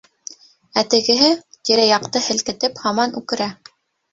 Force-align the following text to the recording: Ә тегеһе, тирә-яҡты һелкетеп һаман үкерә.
Ә 0.81 0.83
тегеһе, 0.93 1.29
тирә-яҡты 1.71 2.25
һелкетеп 2.29 2.83
һаман 2.87 3.15
үкерә. 3.21 3.53